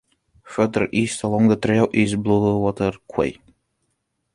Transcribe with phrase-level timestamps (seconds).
[0.45, 3.37] Further east along the trail is Bluewater Quay.